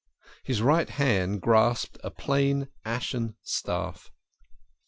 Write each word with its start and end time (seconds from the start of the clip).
His 0.43 0.63
right 0.63 0.89
hand 0.89 1.41
grasped 1.41 1.99
a 2.03 2.09
plain 2.09 2.69
ashen 2.83 3.35
staff. 3.43 4.09